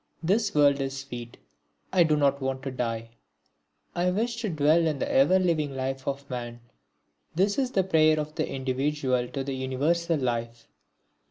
This 0.23 0.55
world 0.55 0.81
is 0.81 0.97
sweet, 0.97 1.37
I 1.93 2.01
do 2.01 2.15
not 2.17 2.41
want 2.41 2.63
to 2.63 2.71
die. 2.71 3.11
I 3.93 4.09
wish 4.09 4.37
to 4.37 4.49
dwell 4.49 4.87
in 4.87 4.97
the 4.97 5.07
ever 5.07 5.37
living 5.37 5.75
life 5.75 6.07
of 6.07 6.27
Man. 6.27 6.59
This 7.35 7.59
is 7.59 7.69
the 7.73 7.83
prayer 7.83 8.19
of 8.19 8.33
the 8.33 8.49
individual 8.49 9.27
to 9.27 9.43
the 9.43 9.53
universal 9.53 10.17
life. 10.17 10.67